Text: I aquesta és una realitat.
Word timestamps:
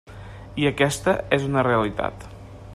I 0.61 0.65
aquesta 0.69 1.15
és 1.39 1.47
una 1.51 1.67
realitat. 1.71 2.29